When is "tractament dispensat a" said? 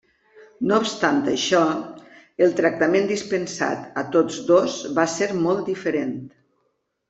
2.61-4.07